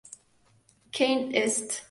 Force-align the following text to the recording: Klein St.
Klein 0.91 1.29
St. 1.31 1.79